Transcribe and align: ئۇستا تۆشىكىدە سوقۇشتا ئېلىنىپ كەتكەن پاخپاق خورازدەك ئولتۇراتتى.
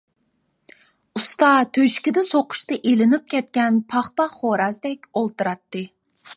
ئۇستا 1.19 1.49
تۆشىكىدە 1.77 2.25
سوقۇشتا 2.29 2.79
ئېلىنىپ 2.79 3.29
كەتكەن 3.37 3.79
پاخپاق 3.95 4.35
خورازدەك 4.41 5.09
ئولتۇراتتى. 5.11 5.89